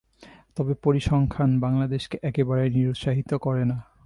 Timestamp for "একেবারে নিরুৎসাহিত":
2.21-3.31